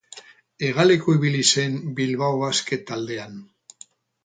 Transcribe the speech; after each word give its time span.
Hegaleko 0.67 1.15
ibili 1.17 1.43
zen 1.51 1.77
Bilbao 2.01 2.41
Basket 2.45 2.85
taldean. 2.91 3.39